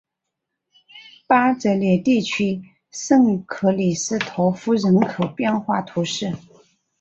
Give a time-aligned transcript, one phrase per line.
[1.27, 6.35] 巴泽勒地区圣克里斯托夫人口变化图示